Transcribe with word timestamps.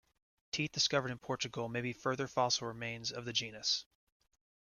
Teeth 0.51 0.71
discovered 0.71 1.11
in 1.11 1.19
Portugal 1.19 1.69
may 1.69 1.81
be 1.81 1.93
further 1.93 2.27
fossil 2.27 2.67
remains 2.67 3.11
of 3.11 3.23
the 3.23 3.31
genus. 3.33 3.85